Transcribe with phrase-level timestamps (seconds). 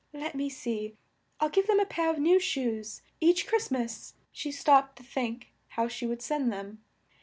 [0.13, 0.95] Let me see:
[1.39, 5.53] I'll give them a pair of new shoes each, Christ mas." She stopped to think
[5.77, 6.83] how she would send them.